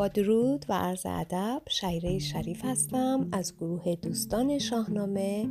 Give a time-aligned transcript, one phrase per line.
[0.00, 5.48] با درود و عرض ادب شیره شریف هستم از گروه دوستان شاهنامه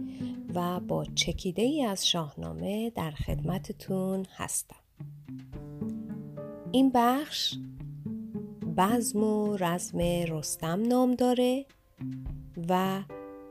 [0.53, 4.75] و با چکیده ای از شاهنامه در خدمتتون هستم.
[6.71, 7.55] این بخش
[8.77, 11.65] بزم و رزم رستم نام داره
[12.69, 13.01] و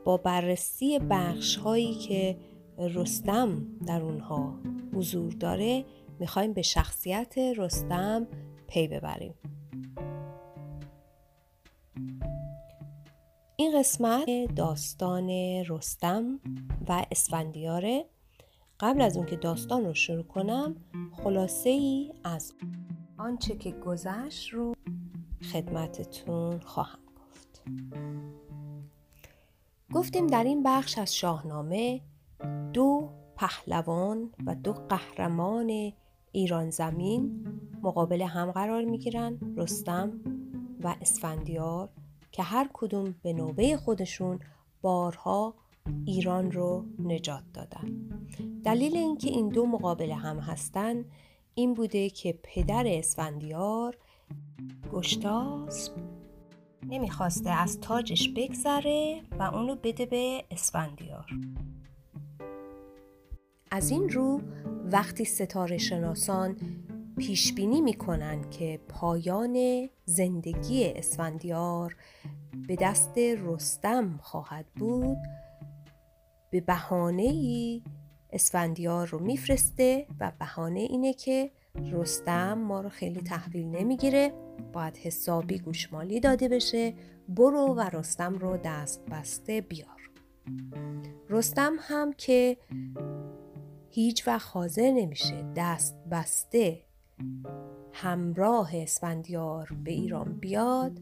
[0.05, 2.37] با بررسی بخش هایی که
[2.77, 4.59] رستم در اونها
[4.93, 5.85] حضور داره
[6.19, 8.27] می‌خوایم به شخصیت رستم
[8.67, 9.33] پی ببریم.
[13.59, 15.29] این قسمت داستان
[15.67, 16.39] رستم
[16.89, 18.05] و اسفندیاره.
[18.79, 20.75] قبل از اون که داستان رو شروع کنم
[21.23, 22.53] خلاصه ای از
[23.17, 24.73] آنچه که گذشت رو
[25.53, 27.63] خدمتتون خواهم گفت.
[29.93, 32.01] گفتیم در این بخش از شاهنامه
[32.73, 35.93] دو پهلوان و دو قهرمان
[36.31, 37.47] ایران زمین
[37.81, 40.11] مقابل هم قرار می گیرن رستم
[40.83, 41.89] و اسفندیار.
[42.31, 44.39] که هر کدوم به نوبه خودشون
[44.81, 45.53] بارها
[46.05, 48.09] ایران رو نجات دادن.
[48.63, 51.05] دلیل اینکه این دو مقابل هم هستن
[51.53, 53.97] این بوده که پدر اسفندیار
[54.93, 55.93] گشتاسب
[56.87, 61.25] نمی‌خواسته از تاجش بگذره و اونو بده به اسفندیار.
[63.71, 64.41] از این رو
[64.91, 66.57] وقتی ستاره شناسان
[67.19, 67.97] پیش بینی می
[68.51, 71.95] که پایان زندگی اسفندیار
[72.67, 75.17] به دست رستم خواهد بود.
[76.51, 77.83] به بهانه ای
[78.29, 81.51] اسفندیار رو میفرسته و بهانه اینه که
[81.91, 84.33] رستم ما رو خیلی تحویل نمی‌گیره.
[84.73, 86.93] باید حسابی گوشمالی داده بشه.
[87.29, 90.11] برو و رستم رو دست بسته بیار.
[91.29, 92.57] رستم هم که
[93.89, 96.88] هیچ وقت حاضر نمیشه دست بسته
[97.93, 100.99] همراه اسفندیار به ایران بیاد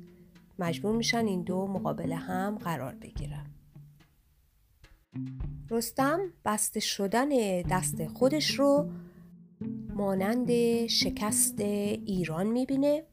[0.59, 3.45] مجبور میشن این دو مقابل هم قرار بگیرن.
[5.69, 7.29] رستم بسته شدن
[7.61, 8.89] دست خودش رو
[9.95, 10.51] مانند
[10.88, 13.03] شکست ایران می‌بینه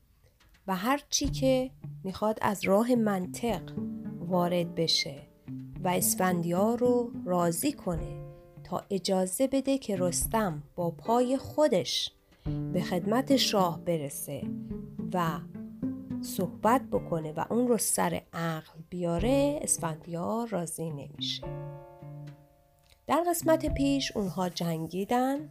[0.67, 1.71] و هر چی که
[2.05, 3.73] می‌خواد از راه منطق
[4.21, 5.23] وارد بشه
[5.85, 8.25] و اسفندیار رو راضی کنه
[8.65, 12.13] تا اجازه بده که رستم با پای خودش
[12.73, 14.43] به خدمت شاه برسه
[15.13, 15.39] و
[16.23, 21.43] صحبت بکنه و اون رو سر عقل بیاره اسفندیار راضی نمیشه.
[23.07, 25.51] در قسمت پیش اونها جنگیدن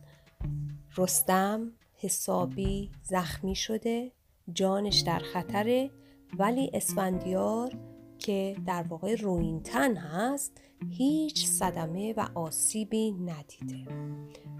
[0.98, 4.12] رستم حسابی زخمی شده
[4.54, 5.92] جانش در خطره
[6.38, 7.78] ولی اسفندیار
[8.24, 13.92] که در واقع روینتن هست هیچ صدمه و آسیبی ندیده.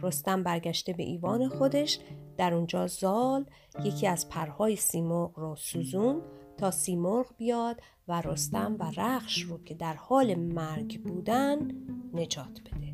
[0.01, 2.00] رستم برگشته به ایوان خودش
[2.38, 3.46] در اونجا زال
[3.84, 6.22] یکی از پرهای سیمرغ رو سوزون
[6.57, 11.72] تا سیمرغ بیاد و رستم و رخش رو که در حال مرگ بودن
[12.13, 12.94] نجات بده.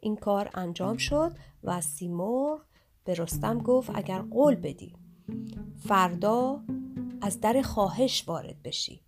[0.00, 1.32] این کار انجام شد
[1.64, 2.60] و سیمرغ
[3.04, 4.96] به رستم گفت اگر قول بدی
[5.78, 6.60] فردا
[7.20, 9.00] از در خواهش وارد بشی.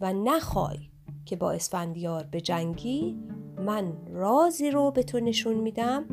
[0.00, 0.78] و نخوای
[1.24, 3.16] که با اسفندیار به جنگی
[3.58, 6.04] من رازی رو به تو نشون میدم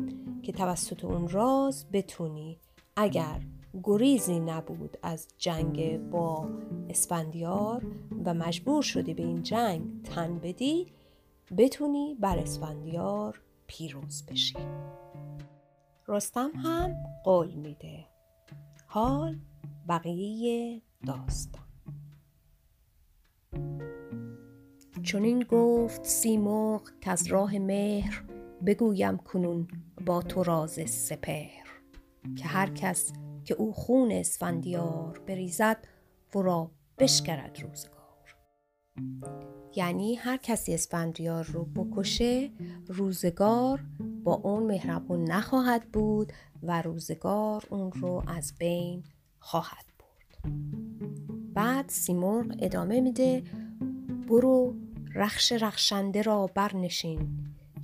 [0.42, 2.60] که توسط اون راز بتونی.
[2.96, 3.40] اگر
[3.82, 6.48] گریزی نبود از جنگ با
[6.90, 7.86] اسفندیار
[8.24, 10.86] و مجبور شدی به این جنگ تن بدی
[11.58, 14.58] بتونی بر اسفندیار پیروز بشی.
[16.08, 16.94] رستم هم
[17.24, 18.06] قول میده.
[18.86, 19.36] حال
[19.88, 21.65] بقیه داستان.
[25.02, 28.24] چون این گفت سیمرغ از راه مهر
[28.66, 29.68] بگویم کنون
[30.06, 31.66] با تو راز سپهر
[32.36, 33.12] که هر کس
[33.44, 35.86] که او خون اسفندیار بریزد
[36.34, 37.96] ورا بشکرد روزگار.
[39.76, 42.50] یعنی هر کسی اسفندیار رو بکشه
[42.88, 43.84] روزگار
[44.24, 46.32] با اون مهربون نخواهد بود
[46.62, 49.04] و روزگار اون رو از بین
[49.38, 50.52] خواهد برد.
[51.56, 53.42] بعد سیمرغ ادامه میده.
[54.28, 54.74] برو
[55.14, 57.28] رخش رخشنده را برنشین.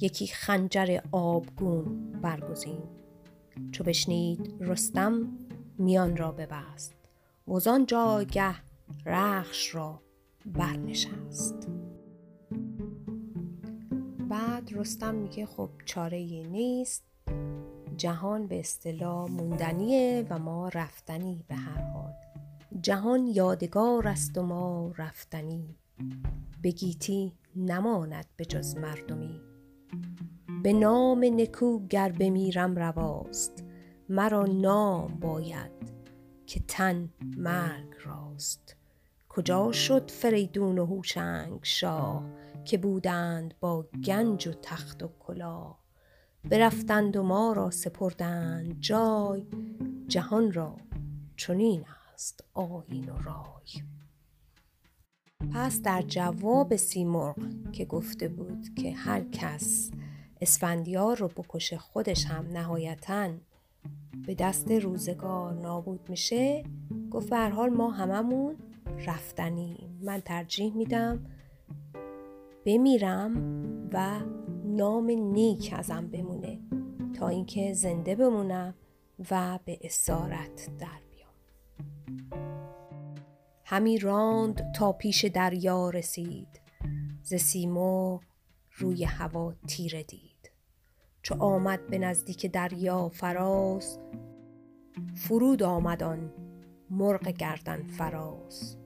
[0.01, 2.83] یکی خنجر آبگون برگزین.
[3.71, 5.29] چو بشنید رستم
[5.79, 6.95] میان را ببست.
[7.49, 8.55] وزان جاگه
[9.07, 10.03] رخش را
[10.47, 11.69] برنشست.
[14.29, 16.19] بعد رستم میگه خب چاره
[16.51, 17.05] نیست.
[17.97, 22.13] جهان به اصطلاح موندنیه و ما رفتنی به هر حال.
[22.81, 25.77] جهان یادگار است و ما رفتنی.
[26.63, 29.41] به گیتی نماند به جز مردمی.
[30.63, 33.65] به نام نکو گر بمیرم رواست
[34.09, 35.71] مرا نام باید
[36.47, 38.77] که تن مرگ راست.
[39.29, 42.25] کجا شد فریدون و هوشنگ شاه
[42.65, 45.79] که بودند با گنج و تخت و کلاه؟
[46.45, 49.47] برفتند و ما را سپردند جای
[50.09, 50.77] جهان را
[51.37, 52.45] چنین است.
[52.55, 53.83] آیین و رای.
[55.55, 57.37] پس در جواب سیمرغ
[57.73, 59.91] که گفته بود که هر کس
[60.41, 63.29] اسفندیار رو بکشه خودش هم نهایتا
[64.27, 66.65] به دست روزگار نابود میشه
[67.11, 68.57] گفت به حال ما هممون
[69.07, 71.27] رفتنیم من ترجیح میدم
[72.65, 73.37] بمیرم
[73.93, 74.21] و
[74.65, 76.59] نام نیک ازم بمونه
[77.15, 78.75] تا اینکه زنده بمونم
[79.31, 81.12] و به اسارت در
[83.65, 86.61] همی راند تا پیش دریا رسید
[87.23, 88.21] ز سیمرغ
[88.77, 90.51] روی هوا تیره دید.
[91.23, 93.99] چو آمد به نزدیک دریا فراز
[95.15, 96.33] فرود آمد آن
[96.91, 98.77] مرغ گردن فراز.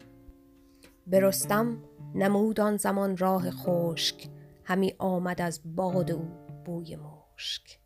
[1.07, 1.79] به رستم
[2.15, 4.29] نمود آن زمان راه خشک
[4.65, 6.29] همی آمد از باد او
[6.65, 7.81] بوی مشک.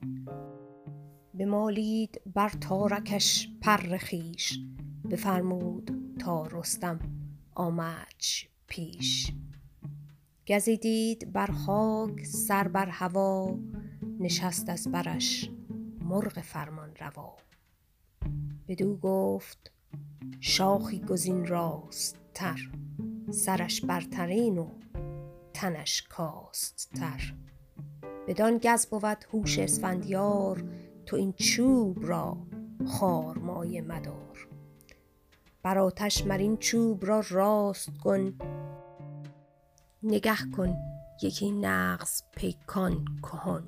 [1.39, 4.59] بمالید بر تارکش پر خویش
[5.11, 6.99] بفرمود تا رستم
[7.55, 9.33] آمدش پیش.
[10.49, 13.59] گزی دید بر خاک سر بر هوا
[14.21, 15.51] نشست از برش
[16.01, 17.37] مرغ فرمان روا.
[18.69, 19.73] بدو گفت
[20.41, 22.71] شاخی گزین راست تر
[23.31, 24.69] سرش برترین و
[25.55, 27.35] تنش کاست تر.
[28.29, 30.65] بدان گز بود هوش اسفندیار
[31.07, 32.37] تو این چوب را
[32.87, 34.49] خارمایه مدار.
[35.63, 38.35] بر آتش مر این چوب را راست کن.
[40.03, 40.77] نگه کن
[41.23, 43.63] یکی نغز پیکان کهن.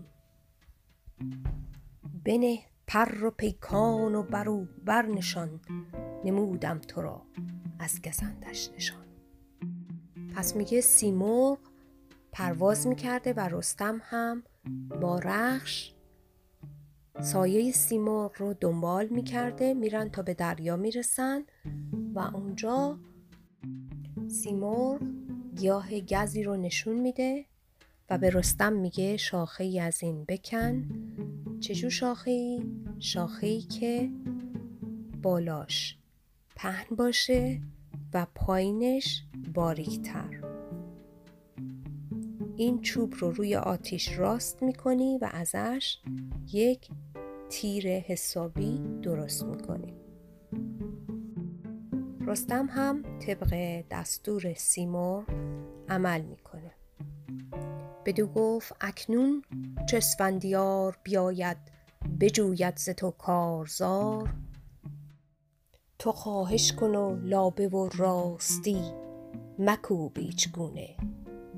[2.25, 5.61] بنه پر و پیکان و بر او برنشان
[6.25, 7.23] نمودم تو را
[7.79, 9.07] از گزندش نشان.
[10.37, 11.59] پس میگه سیمرغ
[12.33, 14.43] پرواز می‌کرده و رستم هم
[15.01, 15.92] با رخش
[17.23, 21.43] سایه سیمرغ رو دنبال می‌کرده میرن تا به دریا می‌رسن
[22.15, 22.99] و اونجا
[24.29, 25.01] سیمرغ
[25.57, 27.45] گیاه گزی رو نشون میده
[28.11, 30.89] و به رستم میگه شاخه ای از این بکن
[31.61, 32.63] چجور شاخه ای؟
[32.99, 34.11] شاخه ای که
[35.23, 35.99] بالاش
[36.57, 37.61] پهن باشه
[38.15, 40.41] و پایینش باریکتر
[42.57, 45.99] این چوب رو روی آتیش راست می‌کنی و ازش
[46.53, 46.89] یک
[47.53, 49.95] تیر حسابی درست می‌کنی
[52.27, 55.25] رستم هم طبق دستور سیمور
[55.89, 56.71] عمل می‌کنه.
[58.07, 59.43] بدو گفت اکنون
[59.89, 61.57] چه اسفندیار بیاید
[62.21, 64.35] بجوید ز تو کارزار.
[65.99, 68.83] تو خواهش کن و لابه و راستی
[69.59, 70.97] مکوب ایچگونه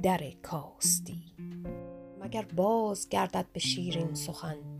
[0.02, 1.35] در کاستی.
[2.20, 4.74] مگر باز گردد به شیرین سخن؟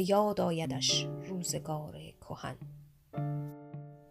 [0.00, 2.56] به یاد آیدش روزگار کهن.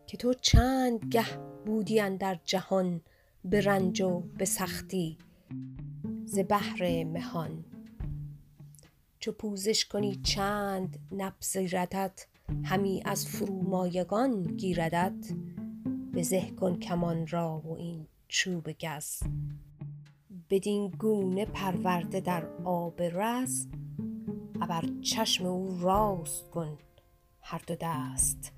[0.07, 3.01] که تو چند گه بودی اندر جهان
[3.45, 5.17] به رنج و به سختی
[6.25, 7.65] ز بهر مهان.
[9.19, 12.27] چو پوزش کنی چند نپذیردت
[12.63, 15.33] همی از فرومایگان گیردت.
[16.13, 19.19] بزه کن کمان را و این چوب گز.
[20.49, 23.67] بدین گونه پرورده در آب رز
[24.61, 26.77] ابر چشم او راست کن
[27.41, 28.53] هر دو دست.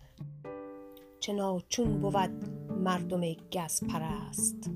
[1.20, 4.70] چه ناچون بود مردم گز پرست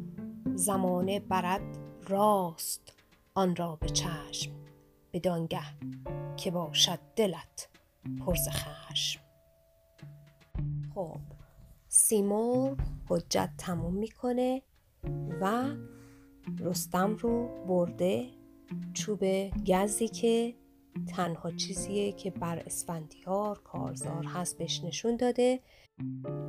[0.55, 1.77] زمانه برد
[2.07, 2.93] راست
[3.33, 4.51] آن را به چشم
[5.13, 5.61] بدانگه
[6.37, 7.69] که باشد دلت
[8.19, 9.21] پر ز خشم.
[10.95, 11.17] خب
[11.87, 12.77] سیمرغ
[13.09, 14.61] حجت تموم می‌کنه
[15.41, 15.63] و
[16.59, 18.29] رستم رو برده
[18.93, 19.23] چوب
[19.67, 20.55] گزی که
[21.07, 25.59] تنها چیزیه که بر اسفندیار کارزار هست بهش نشون داده.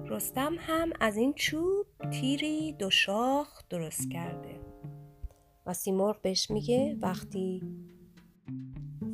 [0.04, 4.60] رستم هم از این چوب تیری دو شاخ درست کرده.
[5.66, 7.62] و سیمرغ بهش میگه وقتی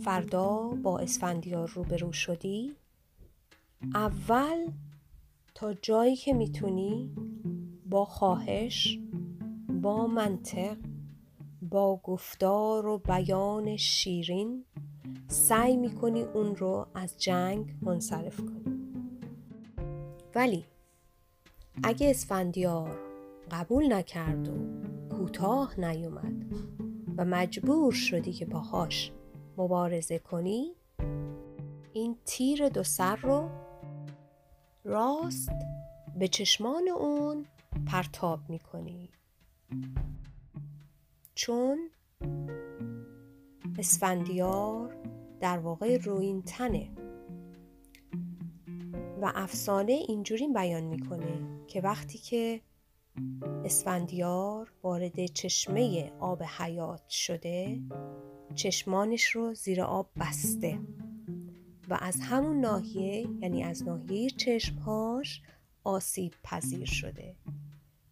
[0.04, 2.76] فردا با اسفندیار روبرو شدی
[3.94, 4.72] اول
[5.54, 7.14] تا جایی که می‌تونی
[7.86, 8.98] با خواهش
[9.82, 10.76] با منطق
[11.62, 14.64] با گفتار و بیان شیرین
[15.32, 18.92] سعی می‌کنی اون رو از جنگ منصرف کنی.
[20.34, 20.64] ولی
[21.82, 22.98] اگه اسفندیار
[23.50, 24.52] قبول نکرد و
[25.16, 26.44] کوتاه نیومد
[27.16, 29.12] و مجبور شدی که باهاش
[29.56, 30.72] مبارزه کنی
[31.92, 33.50] این تیر دو سر رو
[34.84, 35.52] راست
[36.18, 37.46] به چشمان اون
[37.86, 39.08] پرتاب می‌کنی.
[41.34, 41.78] چون
[43.78, 44.91] اسفندیار
[45.42, 46.88] در واقع روین تنه.
[49.22, 52.60] و افسانه اینجوری بیان می‌کنه که وقتی که
[53.64, 57.80] اسفندیار وارد چشمه آب حیات شده
[58.54, 60.78] چشمانش رو زیر آب بسته.
[61.88, 65.42] و از همون ناحیه یعنی از ناحیه چشمهاش
[65.84, 67.36] آسیب پذیر شده.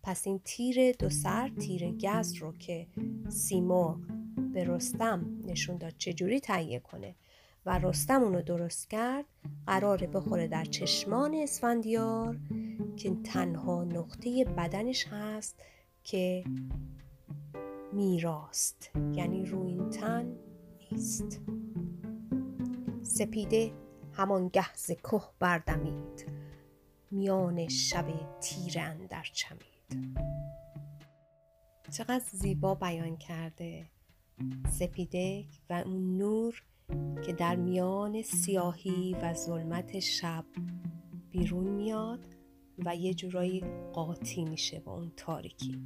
[0.02, 2.86] پس این تیر دو سر تیر گز رو که
[3.28, 4.19] سیمرغ
[4.52, 7.14] به رستم نشون داد چجوری تهیه کنه
[7.66, 9.24] و رستم اونو درست کرد
[9.66, 12.38] قراره بخوره در چشمان اسفندیار
[12.96, 15.62] که تنها نقطه بدنش هست
[16.04, 16.44] که
[17.92, 20.36] میراست یعنی روی تن
[20.92, 21.40] نیست.
[23.02, 23.72] سپیده
[24.12, 26.26] همان گهز که بردمید
[27.10, 28.06] میان شب
[28.40, 30.16] تیره در چمید.
[31.90, 33.86] چقدر زیبا بیان کرده.
[34.70, 36.62] سپیده و اون نور
[37.26, 40.44] که در میان سیاهی و ظلمت شب
[41.30, 42.26] بیرون میاد
[42.78, 45.84] و یه جورایی قاطی میشه با اون تاریکی.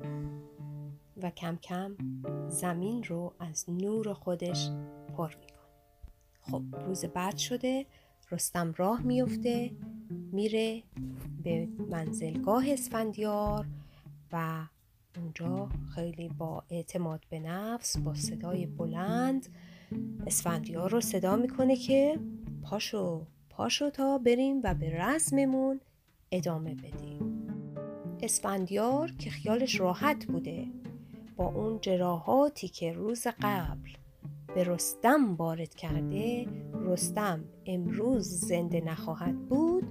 [1.23, 1.97] و کم کم
[2.49, 4.71] زمین رو از نور خودش
[5.17, 5.55] پر می‌کنه.
[6.41, 7.87] خب روز بعد شده
[8.31, 9.71] رستم راه میفته
[10.33, 10.83] میره
[11.43, 13.67] به منزلگاه اسفندیار
[14.33, 14.67] و
[15.17, 19.49] اونجا خیلی با اعتماد به نفس با صدای بلند
[20.27, 22.19] اسفندیار رو صدا می‌کنه که
[22.63, 25.81] پاشو پاشو تا بریم و به رسممون
[26.33, 27.47] ادامه بدیم.
[28.23, 30.67] اسفندیار که خیالش راحت بوده
[31.37, 33.91] با اون جراحاتی که روز قبل
[34.55, 39.85] به رستم وارد کرده رستم امروز زنده نخواهد بود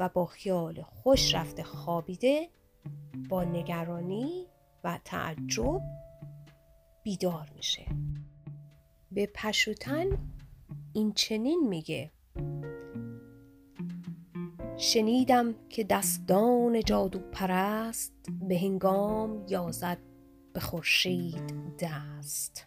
[0.00, 2.48] و با خیال خوش رفته خوابیده
[3.28, 4.46] با نگرانی
[4.84, 5.80] و تعجب
[7.02, 7.86] بیدار میشه.
[9.12, 10.06] به پشوتن
[10.92, 12.10] این چنین میگه
[14.76, 18.12] شنیدم که دستان جادو پرست
[18.48, 19.98] به هنگام یازد
[20.52, 22.66] به خورشید دست.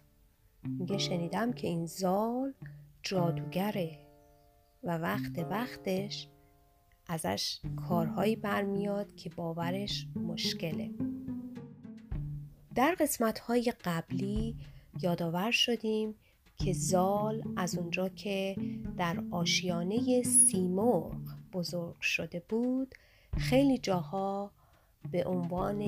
[0.63, 2.53] میگه شنیدم که این زال
[3.03, 3.99] جادوگره
[4.83, 6.27] و وقت وقتش
[7.09, 10.89] ازش کارهایی برمیاد که باورش مشکله.
[12.75, 14.55] در قسمت های قبلی
[15.01, 16.15] یادآور شدیم
[16.57, 18.55] که زال از اونجا که
[18.97, 21.17] در آشیانه سیمرغ
[21.53, 22.95] بزرگ شده بود
[23.37, 24.51] خیلی جاها
[25.11, 25.79] به عنوان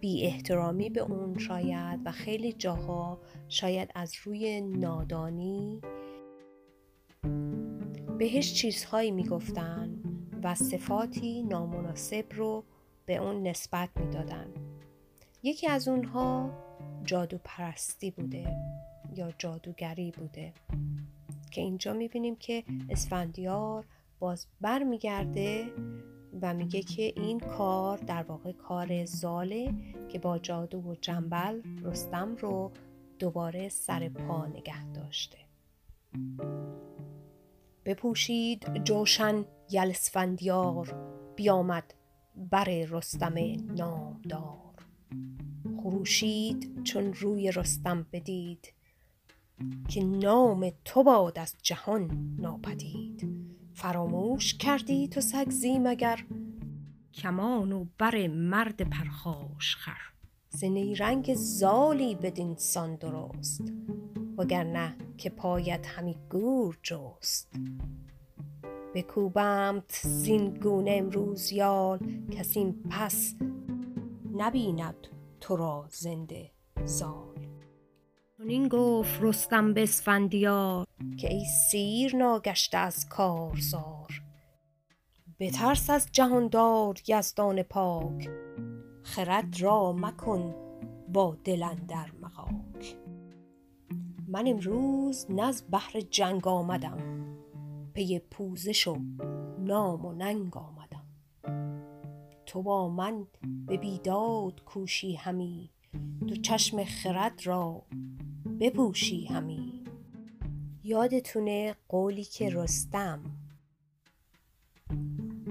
[0.00, 3.18] بی احترامی به اون شاید و خیلی جاها
[3.48, 5.80] شاید از روی نادانی
[8.18, 10.02] بهش چیزهایی می‌گفتن
[10.42, 12.64] و صفاتی نامناسب رو
[13.06, 14.46] به اون نسبت می‌دادن.
[15.42, 16.50] یکی از اونها
[17.04, 18.56] جادو پرستی بوده
[19.16, 20.52] یا جادوگری بوده
[21.50, 23.84] که اینجا می‌بینیم که اسفندیار
[24.18, 25.66] باز برمیگرده
[26.42, 29.74] و میگه که این کار در واقع کار زاله
[30.08, 32.72] که با جادو و جنبل رستم رو
[33.18, 35.38] دوباره سر پا نگه داشته.
[37.88, 40.94] بپوشید جوشن یلسفندیار
[41.36, 41.94] بیامد
[42.50, 43.34] بر رستم
[43.76, 44.86] نامدار.
[45.82, 48.72] خروشید چون روی رستم بدید
[49.88, 53.28] که نام تو باد از جهان ناپدید.
[53.74, 56.24] فراموش کردی تو سگزی مگر
[57.14, 60.12] کمان و بر مرد پرخاش خر.
[60.48, 60.64] ز
[60.98, 63.72] رنگ زالی بدین سان درست.
[64.38, 67.52] وگرنه که پایت همی گور جست.
[68.94, 71.98] بکوبمت زین گونه امروز یال
[72.30, 73.34] کسی پس
[74.36, 75.06] نبیند
[75.40, 76.50] تو را زنده
[76.84, 77.38] زال.
[78.46, 80.86] این گفت رستم به اسفندیار.
[81.18, 84.22] که ای سیر ناگشته از کارزار.
[85.40, 88.30] بترس از جهاندار یزدان پاک
[89.02, 90.54] خرد را مکن
[91.08, 92.96] با دل اندر مغاک.
[94.30, 96.98] من امروز از بهر جنگ آمدم
[97.94, 98.98] پی پوزش و
[99.58, 101.04] نام و ننگ آمدم
[102.46, 103.26] تو با من
[103.66, 105.70] به بیداد کوشی همی
[106.28, 107.82] تو چشم خرد را
[108.60, 109.84] بپوشی همی
[110.84, 113.20] یادتونه قولی که رستم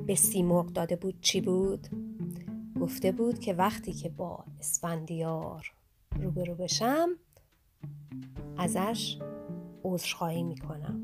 [0.07, 1.87] به سیمرغ داده بود چی بود؟
[2.81, 5.73] گفته بود که وقتی که با اسفندیار
[6.19, 7.09] روبرو بشم
[8.57, 9.19] ازش
[9.83, 11.01] عذرخواهی می‌کنم.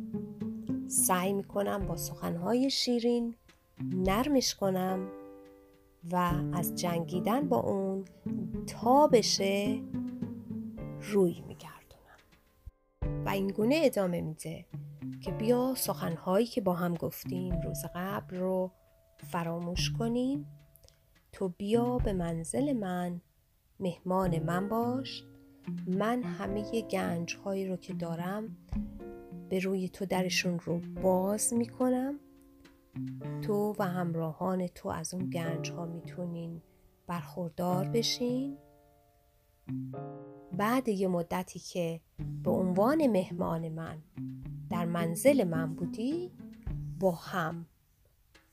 [0.87, 3.35] سعی می‌کنم با سخنهای شیرین
[3.81, 5.07] نرمش کنم
[6.11, 8.05] و از جنگیدن با اون
[8.67, 9.81] تا بشه
[11.01, 12.19] روی میگردونم.
[13.25, 14.65] و این گونه ادامه میده
[15.21, 18.71] که بیا سخنهایی که با هم گفتیم روز قبل رو
[19.17, 20.47] فراموش کنیم.
[21.31, 23.21] تو بیا به منزل من
[23.79, 25.23] مهمان من باش
[25.87, 28.57] من همه گنج هایی رو که دارم
[29.49, 32.19] به روی تو درشون رو باز می‌کنم.
[33.41, 36.61] تو و همراهان تو از اون گنج ها می‌تونین
[37.07, 38.57] برخوردار بشین.
[40.57, 42.01] بعد یه مدتی که
[42.43, 43.97] به عنوان مهمان من
[44.69, 46.31] در منزل من بودی
[46.99, 47.65] با هم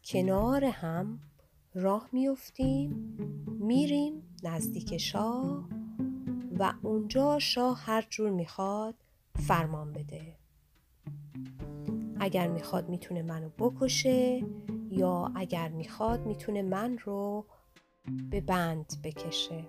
[0.04, 1.20] کنار هم
[1.74, 3.16] راه میفتیم
[3.60, 5.79] میریم نزدیک شاه.
[6.60, 8.94] و اونجا شاه هر جور می‌خواد
[9.38, 10.36] فرمان بده.
[12.20, 14.44] اگر می‌خواد می‌تونه منو بکشه
[14.90, 17.46] یا اگر می‌خواد می‌تونه من رو
[18.30, 19.64] به بند بکشه.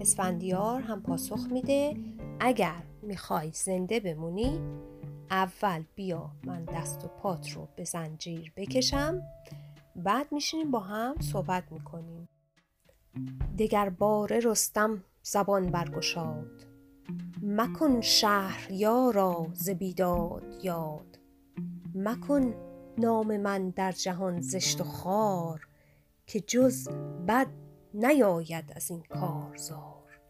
[0.00, 1.96] اسفندیار هم پاسخ میده
[2.40, 4.60] اگر می‌خوای زنده بمونی
[5.30, 9.22] اول بیا من دست و پات رو به زنجیر بکشم
[9.96, 12.28] بعد میشینیم با هم صحبت می‌کنیم.
[13.58, 16.66] دگر باره رستم زبان برگشاد.
[17.42, 21.18] مکن شهر یارا ز بیداد یاد.
[21.94, 22.54] مکن
[22.98, 25.68] نام من در جهان زشت و خار
[26.26, 26.88] که جز
[27.28, 27.46] بد
[27.94, 30.20] نیاید از این کارزار.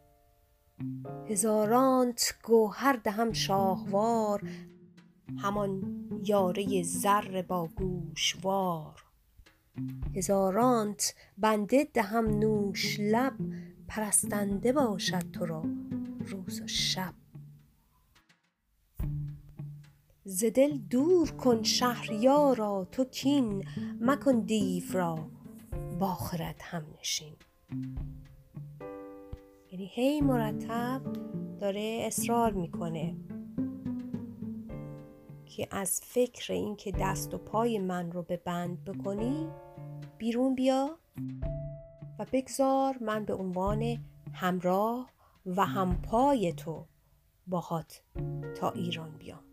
[1.29, 4.43] هزارانت گوهر دهم شاهوار
[5.39, 5.83] همان
[6.25, 9.04] یاره زر با گوشوار.
[10.17, 13.35] هزارانت بنده دهم نوش لب
[13.89, 15.63] پرستنده باشد تو را
[16.27, 17.15] روز و شب.
[20.25, 23.65] ز دل دور کن شهریارا تو کین
[24.01, 25.31] مکن دیو را
[26.01, 27.37] با خرد همنشین.
[29.73, 31.03] یعنی هی مرتب
[31.61, 33.17] داره اصرار می‌کنه
[35.47, 39.49] که از فکر اینکه دست و پای من رو به بند بکنی
[40.25, 40.99] بیرون بیا
[42.19, 43.99] و بگذار من به عنوان
[44.33, 45.11] همراه
[45.47, 46.87] و همپای تو
[47.47, 48.03] باهات
[48.57, 49.45] تا ایران بیام.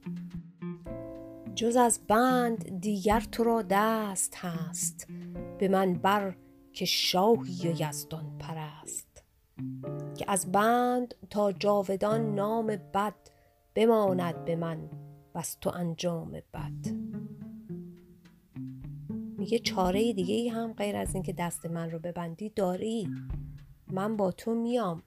[1.55, 5.07] جز از بند دیگر تو را دست هست
[5.59, 6.35] به من بر
[6.73, 9.23] که شاهی و یزدان پرست.
[10.17, 13.15] که از بند تا جاودان نام بد
[13.75, 14.89] بماند به من
[15.35, 17.00] بس تو انجام بد.
[19.41, 23.07] میگه چاره دیگه ای هم غیر از اینکه دست من رو ببندی داری.
[23.91, 25.03] من با تو میام.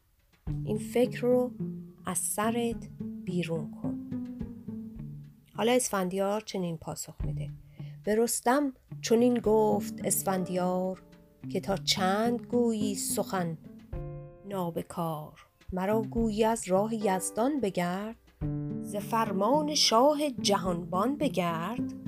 [0.65, 1.51] این فکر رو
[2.07, 2.89] از سرت
[3.25, 4.11] بیرون کن.
[5.57, 7.51] حالا اسفندیار چنین پاسخ میده.
[8.05, 11.03] به رستم چنین گفت اسفندیار
[11.51, 13.59] که تا چند گویی سخن
[14.49, 15.47] نابکار.
[15.73, 18.17] مرا گویی از راه یزدان بگرد
[18.83, 22.04] ز فرمان شاه جهانبان بگرد.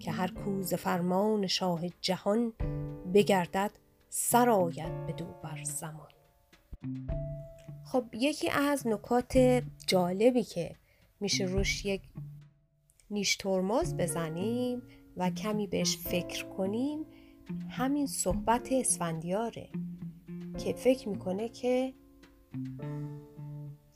[0.00, 2.52] که هر کو ز فرمان شاه جهان
[3.14, 3.70] بگردد
[4.08, 6.08] سرآید بدو بر زمان.
[7.84, 10.76] خب یکی از نکات جالبی که
[11.20, 12.02] میشه روش یک
[13.10, 14.82] نیش ترمز بزنیم
[15.16, 17.06] و کمی بهش فکر کنیم
[17.70, 19.68] همین صحبت اسفندیاره
[20.58, 21.94] که فکر می‌کنه که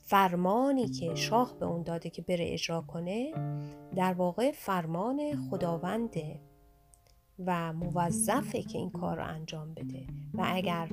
[0.07, 3.33] فرمانی که شاه به اون داده که بره اجرا کنه
[3.95, 6.39] در واقع فرمان خداونده
[7.45, 10.07] و موظفه که این کار رو انجام بده.
[10.33, 10.89] و اگر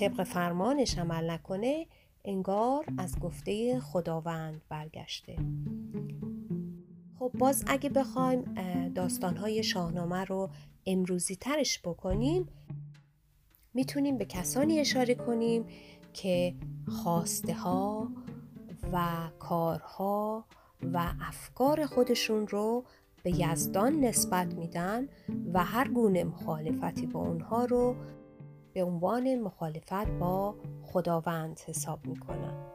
[0.00, 1.86] طبق فرمانش عمل نکنه
[2.24, 5.36] انگار از گفته خداوند برگشته.
[7.18, 8.54] خب باز اگه بخوایم
[8.94, 10.50] داستانهای شاهنامه رو
[10.86, 12.48] امروزی ترش بکنیم
[13.74, 15.64] می‌تونیم به کسانی اشاره کنیم
[16.12, 16.54] که
[16.88, 18.08] خواسته ها
[18.94, 20.44] و کارها
[20.92, 22.84] و افکار خودشون رو
[23.22, 25.08] به یزدان نسبت میدن
[25.52, 27.96] و هر گونه مخالفتی با اونها رو
[28.72, 32.66] به عنوان مخالفت با خداوند حساب می‌کنن.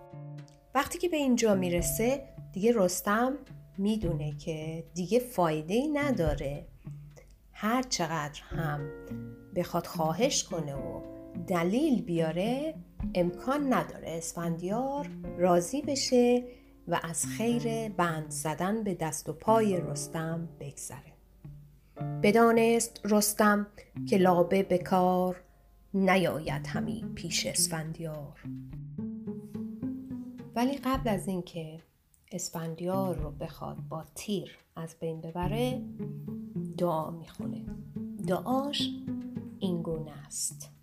[0.75, 3.37] وقتی که به اینجا می‌رسه دیگه رستم
[3.77, 6.67] می‌دونه که دیگه فایده ای نداره.
[7.51, 8.89] هر چقدر هم
[9.55, 11.01] بخواد خواهش کنه و
[11.47, 12.75] دلیل بیاره
[13.15, 16.43] امکان نداره اسفندیار راضی بشه
[16.87, 21.13] و از خیر بند زدن به دست و پای رستم بگذره.
[22.23, 23.67] بدانست رستم
[24.09, 25.43] که لابه به کار
[25.93, 28.43] نیاید همی پیش اسفندیار.
[30.55, 31.79] ولی قبل از اینکه
[32.31, 35.81] اسفندیار رو بخواد با تیر از بین ببره
[36.77, 37.65] دعا می‌خونه.
[38.27, 38.89] دعاش
[39.59, 40.78] این گونه است.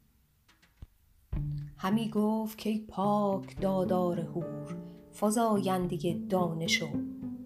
[1.79, 4.77] همی گفت که پاک دادار هور
[5.21, 6.87] فزاینده دانش و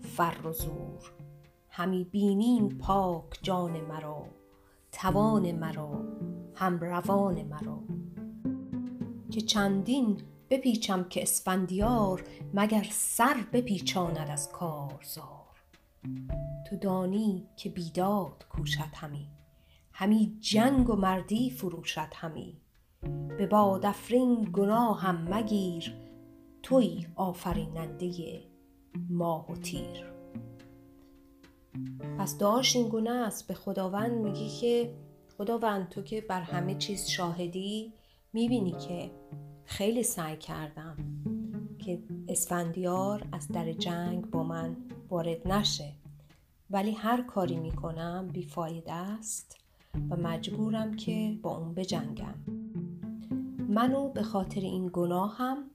[0.00, 1.12] فر و زور.
[1.68, 4.26] همی بینیم پاک جان مرا
[4.92, 6.04] توان مرا
[6.54, 7.82] هم روان مرا.
[9.30, 15.40] که چندین بپیچم که اسفندیار مگر سر بپیچاند از کارزار.
[16.70, 19.28] تو دانی که بیداد کوشد همی
[19.92, 22.60] همی جنگ و مردی فروشد همی.
[23.38, 25.94] به بادافرین گناهم مگیر
[26.62, 28.40] توی آفریننده
[29.10, 30.04] ماه و تیر.
[32.18, 33.48] پس دعاش این گونه است.
[33.48, 34.94] به خداوند میگی که
[35.38, 37.92] خداوند تو که بر همه چیز شاهدی
[38.32, 39.10] می‌بینی که
[39.64, 40.96] خیلی سعی کردم
[41.78, 44.76] که اسفندیار از در جنگ با من
[45.08, 45.92] وارد نشه.
[46.70, 49.56] ولی هر کاری می‌کنم بیفایده است
[50.10, 52.59] و مجبورم که با اون بجنگم.
[53.70, 55.70] منو به خاطر این گناهم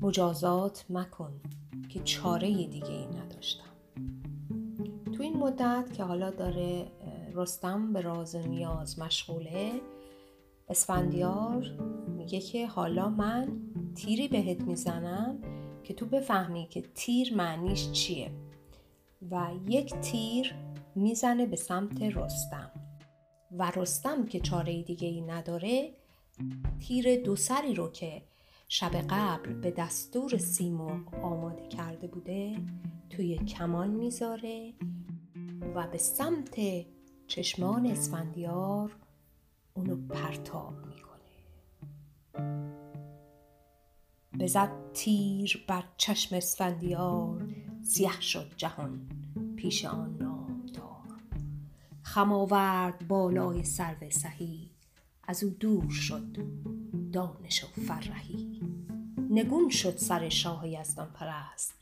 [0.00, 1.40] مجازات مکن
[1.88, 3.70] که چاره دیگه ای نداشتم.
[5.12, 6.86] تو این مدت که حالا داره
[7.34, 9.72] رستم به راز نیاز مشغوله
[10.68, 11.70] اسفندیار
[12.08, 13.48] میگه که حالا من
[13.94, 15.38] تیری بهت می‌زنم
[15.84, 18.30] که تو بفهمی که تیر معنیش چیه.
[19.30, 20.54] و یک تیر
[20.94, 22.70] می‌زنه به سمت رستم.
[23.52, 25.90] و رستم که چاره دیگه ای نداره
[26.80, 28.22] تیر دو سری رو که
[28.68, 32.56] شب قبل به دستور سیمرغ آماده کرده بوده
[33.10, 34.74] توی کمان می‌ذاره
[35.74, 36.60] و به سمت
[37.26, 38.96] چشمان اسفندیار
[39.74, 41.06] اونو پرتاب می‌کنه.
[44.40, 47.48] بزد تیر بر چشم اسفندیار
[47.82, 49.08] سیه شد جهان
[49.56, 51.22] پیش آن نامدار.
[52.02, 54.75] خم آورد بالای سرو سهی
[55.26, 56.36] از او دور شد.
[57.12, 58.60] دانش و فرهی
[59.30, 61.74] نگون شد سر شاه یزدان پرست.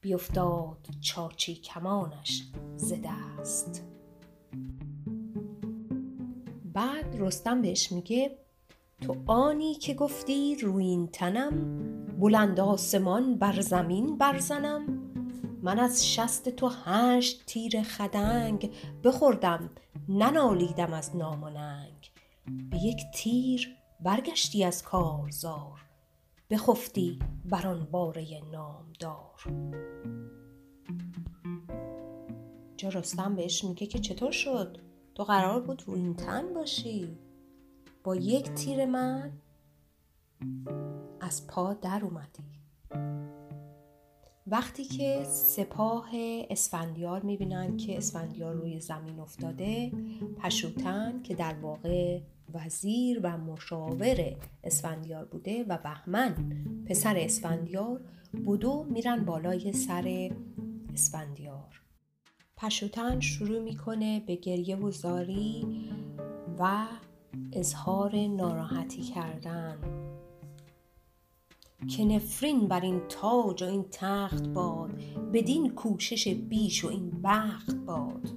[0.00, 2.42] بیفتاد چاچی کمانش
[2.76, 3.82] ز دست.
[6.72, 8.38] بعد رستم بهش میگه
[9.00, 11.82] تو آنی که گفتی روین تنم
[12.20, 15.02] بلند آسمان بر زمین برزنم
[15.62, 18.70] من از شست تو هشت تیر خدنگ
[19.04, 19.70] بخوردم
[20.08, 21.44] ننالیدم از نام
[22.46, 25.80] به یک تیر برگشتی از کارزار
[26.50, 29.42] بخفتی بر آن باره نامدار.
[32.76, 34.78] جا رستم بهش میگه که چطور شد؟
[35.14, 37.18] تو قرار بود رو این تن باشی.
[38.04, 39.32] با یک تیر من
[41.20, 42.51] از پا در اومدی.
[44.46, 46.10] وقتی که سپاه
[46.50, 49.92] اسفندیار می‌بینن که اسفندیار روی زمین افتاده
[50.38, 52.20] پشوتن که در واقع
[52.54, 56.34] وزیر و مشاور اسفندیار بوده و بهمن
[56.86, 58.00] پسر اسفندیار
[58.44, 60.30] بودو میرن بالای سر
[60.92, 61.82] اسفندیار.
[62.56, 65.66] پشوتن شروع می‌کنه به گریه و زاری
[66.58, 66.86] و
[67.52, 70.01] اظهار ناراحتی کردن.
[71.88, 74.90] که نفرین بر این تاج و این تخت باد
[75.32, 78.28] بدین کوشش بیش و این بخت باد.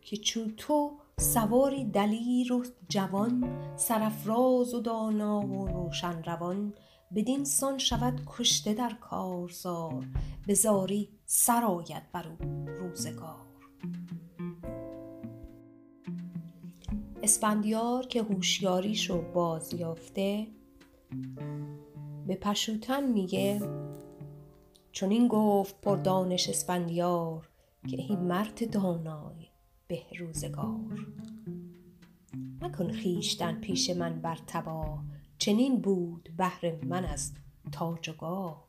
[0.00, 6.74] که چون تو سواری دلیر و جوان سرفراز و دانا و روشن روان
[7.14, 10.06] بدین سان شود کشته در کارزار
[10.46, 13.46] به زاری سرآید بر او روزگار.
[17.22, 20.46] اسفندیار که هوشیاریشو باز یافته
[22.26, 23.60] به پشوتن میگه.
[24.92, 27.48] چون این گفت پر دانش اسفندیار
[27.88, 29.48] که این مرد دانای
[29.88, 31.06] به روزگار.
[32.60, 35.04] مکن خویشتن پیش من بر تباه
[35.38, 37.32] چنین بود بهر من از
[37.72, 38.66] تاج و گاه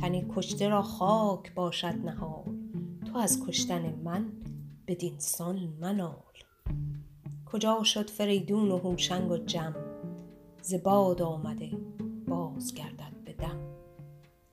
[0.00, 2.58] تن کشته را خاک باشد نهال
[3.06, 4.32] تو از کشتن من
[4.86, 6.22] بدین سان منال.
[7.46, 9.74] کجا شد فریدون و هوشنگ و جم
[10.62, 11.70] ز باد آمده
[12.58, 13.60] باز گردد به دم.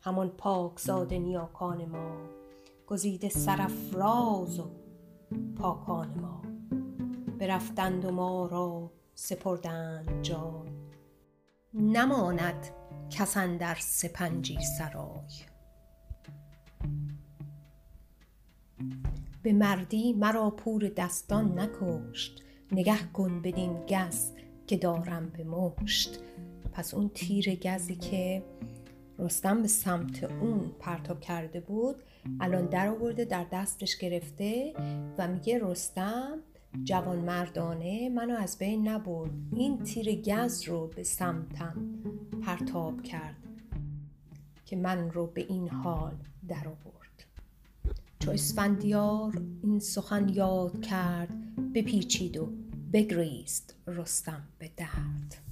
[0.01, 2.17] همان پاکزاده نیاکان ما
[2.87, 4.71] گزیده سرافراز و
[5.57, 6.41] پاکان ما.
[7.39, 10.69] برفتند و ما را سپردند جای.
[11.73, 12.67] نماند
[13.09, 15.45] کس اندر سپنجی سرای.
[19.43, 24.31] به مردی مرا پور دستان نکشت نگه کن بدین گز
[24.67, 26.19] که دارم به مشت.
[26.75, 28.43] پس اون تیر گزی که
[29.19, 31.95] رستم به سمت اون پرتاب کرده بود
[32.39, 34.73] الان در آورده در دستش گرفته
[35.17, 36.37] و میگه رستم
[36.83, 39.31] جوان مردانه منو از بین نبرد.
[39.55, 41.75] این تیر گز رو به سمتم
[42.45, 43.35] پرتاب کرد
[44.65, 46.15] که من رو به این حال
[46.47, 47.25] در آورد.
[48.19, 51.33] چو اسفندیار این سخن یاد کرد
[51.73, 52.49] بپیچید و
[52.93, 55.44] بگریست رستم به درد.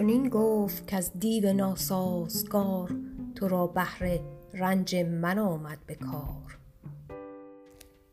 [0.00, 2.94] چنین گفت که از دیو ناسازگار
[3.34, 4.18] تو را بهر
[4.52, 6.58] رنج من آمد به کار.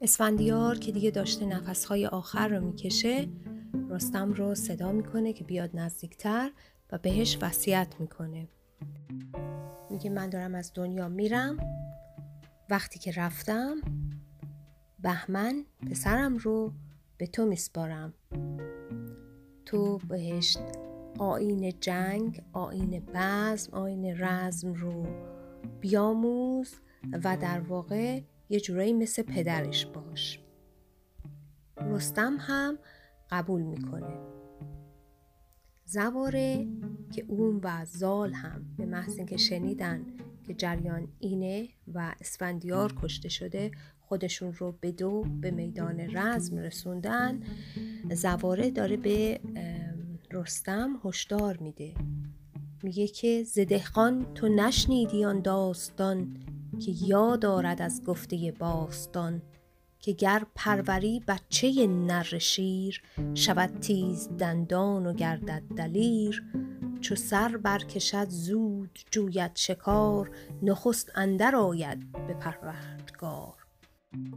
[0.01, 3.27] اسفندیار که دیگه داشته نفسهای آخر رو می‌کشه
[3.89, 6.51] رستم رو صدا می‌کنه که بیاد نزدیکتر
[6.91, 8.47] و بهش وصیت می‌کنه.
[9.89, 11.57] میگه من دارم از دنیا میرم.
[12.69, 13.75] وقتی که رفتم
[14.99, 16.73] بهمن پسرم رو
[17.17, 18.13] به تو میسپارم.
[19.65, 20.57] تو بهش
[21.17, 25.05] آین جنگ آین بزم آین رزم رو
[25.79, 26.75] بیاموز
[27.23, 30.39] و در واقع یه جورایی مثل پدرش باش.
[31.81, 32.77] رستم هم
[33.31, 34.17] قبول می‌کنه.
[35.85, 36.67] زواره
[37.11, 40.05] که اون و زال هم به محض اینکه شنیدن
[40.43, 47.39] که جریان اینه و اسفندیار کشته شده خودشون رو به دو به میدان رزم رسوندن
[48.11, 49.39] زواره داره به
[50.31, 51.93] رستم هشدار میده.
[52.83, 56.37] میگه که زدهقان تو نشنیدی آن داستان
[56.85, 59.41] که یاد دارد از گفته باستان
[59.99, 63.01] که گر پروری بچه نر شیر
[63.33, 66.43] شود تیز دندان و گردد دلیر.
[67.01, 73.55] چو سر برکشد زود جوید شکار نخست اندر آید به پروردگار.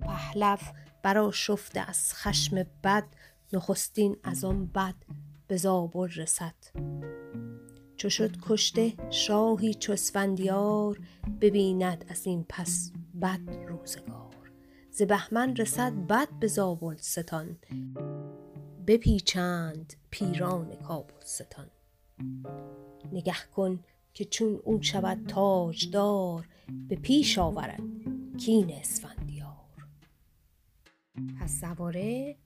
[0.01, 0.57] پهلو
[1.03, 3.05] برآشفته از خشم بد
[3.53, 4.95] نخستین از آن بد
[5.51, 6.55] به زابل رسد.
[7.97, 11.01] چو شد کشته شاهی چو اسفندیار
[11.41, 14.53] ببیند از این پس بد روزگار.
[14.91, 16.49] ز بهمن رسد بد به
[16.97, 17.59] ستان
[18.87, 20.77] بپیچند پیران
[21.25, 21.71] ستان.
[23.13, 23.85] نگه کن
[24.15, 26.49] که چون او شود تاجدار
[26.89, 27.83] به پیش آورد
[28.39, 29.89] کین اسفندیار.
[31.41, 32.37] پس سواره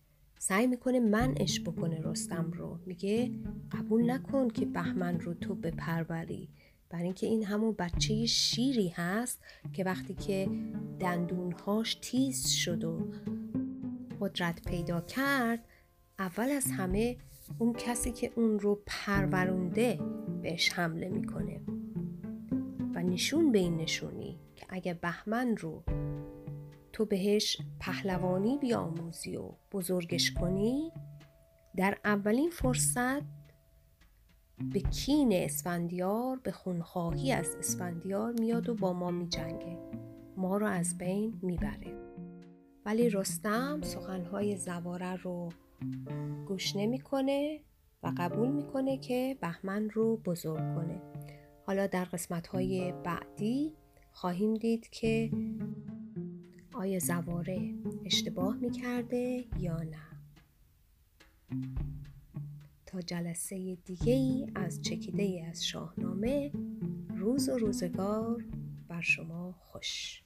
[0.47, 2.79] سعی می‌کنه منعش بکنه رستم رو.
[2.87, 3.31] میگه
[3.73, 6.49] قبول نکن که بهمن رو تو بپروری.
[6.91, 10.49] برای اینکه این همون بچه شیری هست که وقتی که
[11.01, 13.13] دندونهاش تیز شد و
[14.21, 15.65] قدرت پیدا کرد
[16.19, 17.17] اول از همه
[17.59, 20.01] اون کسی که اون رو پرورونده
[20.43, 21.61] بهش حمله می‌کنه.
[22.95, 25.83] و نشون به این نشونی که اگه بهمن رو
[26.95, 30.93] تو بهش پهلوانی بیاموزی و بزرگش کنی
[31.77, 33.23] در اولین فرصت
[34.73, 39.79] به کین اسفندیار به خونخواهی از اسفندیار میاد و با ما میجنگه.
[40.37, 41.99] ما رو از بین می‌بره.
[42.85, 45.49] ولی رستم سخنهای زواره رو
[46.49, 47.61] گوش نمی‌کنه
[48.03, 51.03] و قبول می‌کنه که بهمن رو بزرگ کنه.
[51.67, 53.75] حالا در قسمت های بعدی
[54.13, 55.31] خواهیم دید که
[56.75, 60.07] آیا زواره اشتباه می‌کرده یا نه؟
[62.87, 66.53] تا جلسه دیگه ای از چکیده ای از شاهنامه
[67.17, 68.45] روز و روزگار
[68.89, 70.23] بر شما خوش.